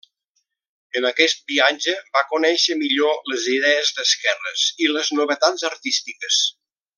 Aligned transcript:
En 0.99 1.05
aquest 1.09 1.43
viatge 1.51 1.93
va 2.17 2.23
conèixer 2.31 2.77
millor 2.79 3.19
les 3.33 3.45
idees 3.59 3.93
d'esquerres 3.99 4.65
i 4.87 4.91
les 4.97 5.13
novetats 5.21 5.69
artístiques. 5.75 6.43